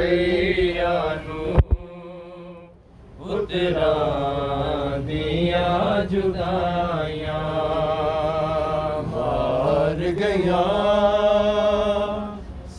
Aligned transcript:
رکیا 0.00 1.14
نو 1.26 1.42
پتر 3.18 3.78
دیا 5.06 6.02
جائیا 6.10 7.40
ہار 9.12 10.00
گیا 10.18 10.64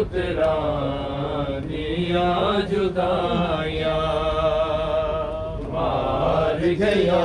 پترا 0.00 1.58
دیا 1.68 2.60
جدائیاں 2.70 3.96
مار 5.72 6.60
گیا 6.80 7.24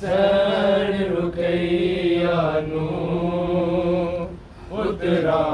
سین 0.00 1.12
رکیا 1.12 2.42
نو 2.66 2.88
پترا 4.70 5.44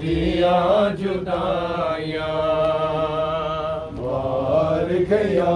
دیا 0.00 0.58
جدائیاں 0.98 2.32
مار 4.00 4.90
گیا 5.10 5.54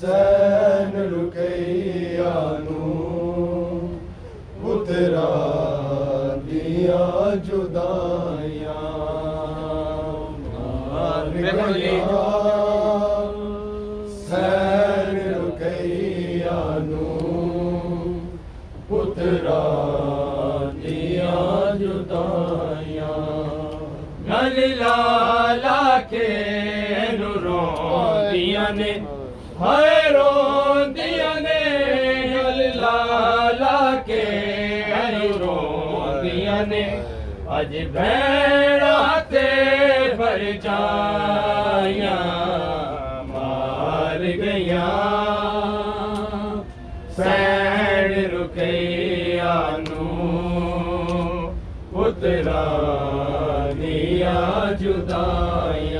سین 0.00 0.96
رکیا 1.12 2.34
نو 2.64 2.94
اترا 4.64 5.55
دیا 6.76 7.34
جدائیاں 7.44 8.72
مار 10.92 11.26
گیا 11.34 12.24
سین 14.26 15.16
رکیا 15.28 16.60
نو 16.88 17.08
اترا 18.90 19.62
دیا 20.82 21.38
جدائیاں۔ 21.80 23.16
گل 24.28 24.60
لالا 24.78 25.98
کے 26.10 26.28
نو 27.18 27.32
روندیاں 27.44 28.70
نے 28.76 28.92
ہائے 29.60 30.08
روندیاں 30.12 31.40
نے۔ 31.40 31.45
اج 37.56 37.76
بھیڑا 37.92 38.96
تے 39.30 39.48
بھر 40.16 40.40
جائیاں 40.62 42.16
مار 43.28 44.22
گیاں 44.42 44.90
سین 47.16 48.12
رکیا 48.32 49.58
نو 49.86 50.04
پترا 51.92 52.66
دیا 53.80 54.40
جدائیاں۔ 54.80 55.95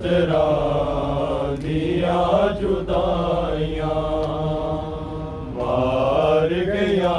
اترا 0.00 1.54
دیا 1.62 2.20
جدائیاں 2.60 3.88
مار 5.56 6.50
گیا 6.68 7.18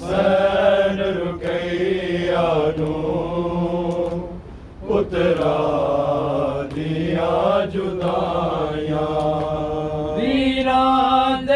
سین 0.00 0.98
رکیا 1.18 2.48
نو 2.78 2.98
اترا 4.96 5.56
دیا 6.74 7.30
جدائیاں 7.74 9.08
ویران 10.16 11.50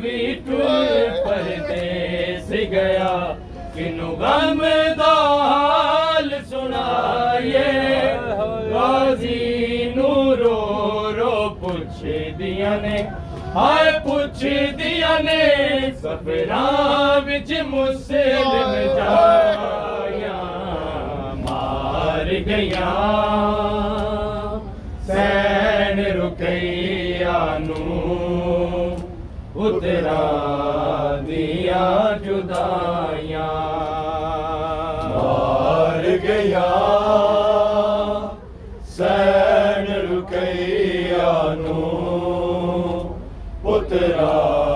بھی 0.00 0.18
ٹر 0.46 1.20
پردیس 1.24 2.50
گیا، 2.72 3.16
کنو 3.74 4.10
غم 4.20 4.60
دا 4.98 5.14
حال 5.50 6.30
سنائیے۔ 6.50 7.70
غازی 8.72 9.92
نو 9.96 10.12
رو 10.36 10.60
رو 11.16 11.34
پوچھ 11.60 12.02
دیا 12.38 12.76
نے، 12.82 12.96
ہائے 13.54 13.90
پوچھ 14.04 14.44
دیا 14.78 15.16
نے 15.24 15.42
سفراں 16.00 17.20
وچ 17.26 17.52
مسلم 17.68 18.72
جایا 18.96 20.40
مار 21.44 22.28
گیا 22.46 22.90
سین 25.06 25.98
رکیا 26.18 27.38
نو 27.66 28.85
اترا 29.58 30.24
دیا 31.26 31.86
جدائیاں۔ 32.24 33.48
مار 35.14 36.04
گیا 36.22 36.68
سین 38.96 39.86
رکیا 40.10 41.32
نو 41.62 41.82
اترا 43.64 44.75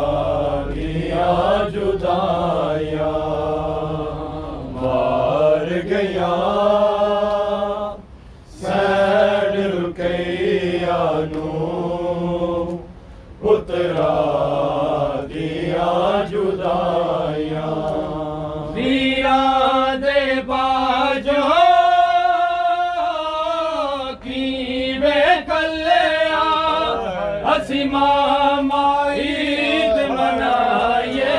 اسی 27.71 27.85
ماما 27.85 28.87
عید 29.13 29.99
منائیے 30.11 31.35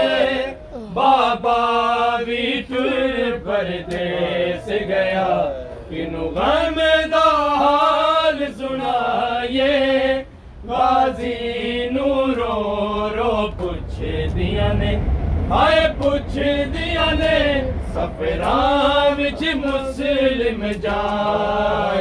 بابا 0.93 1.55
بھی 2.25 2.45
ٹر 2.67 3.37
پردیس 3.45 4.69
گیا 4.87 5.27
کنو 5.89 6.27
غم 6.35 6.79
دا 7.11 7.25
حال 7.57 8.45
سنائیے 8.59 9.73
غازی 10.67 11.89
نو 11.91 12.13
رو 12.35 13.09
رو 13.15 13.47
پوچھ 13.57 13.99
دیا 14.35 14.71
نے 14.73 14.95
ہائے 15.49 15.87
پوچھ 15.97 16.37
دیا 16.73 17.11
نے 17.19 17.39
سفراں 17.93 19.09
وچ 19.19 19.43
مسلم 19.65 20.63
جایا 20.81 22.00